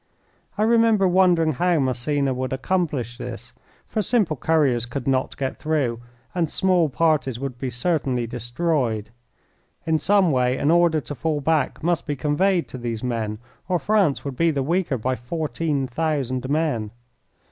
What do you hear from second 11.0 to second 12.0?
to fall back